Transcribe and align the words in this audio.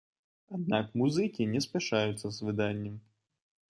Аднак 0.59 0.85
музыкі 1.03 1.49
не 1.53 1.63
спяшаюцца 1.69 2.21
з 2.29 2.37
выданнем. 2.51 2.95